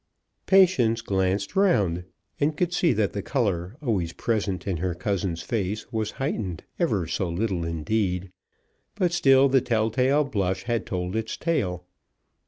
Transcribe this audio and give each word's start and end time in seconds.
Patience 0.47 0.99
glanced 1.03 1.55
round, 1.55 2.05
and 2.39 2.57
could 2.57 2.73
see 2.73 2.91
that 2.91 3.13
the 3.13 3.21
colour, 3.21 3.77
always 3.83 4.13
present 4.13 4.65
in 4.65 4.77
her 4.77 4.95
cousin's 4.95 5.43
face, 5.43 5.93
was 5.93 6.09
heightened, 6.17 6.63
ever 6.79 7.05
so 7.05 7.29
little 7.29 7.63
indeed; 7.63 8.31
but 8.95 9.11
still 9.13 9.47
the 9.47 9.61
tell 9.61 9.91
tale 9.91 10.23
blush 10.23 10.63
had 10.63 10.87
told 10.87 11.15
its 11.15 11.37
tale. 11.37 11.85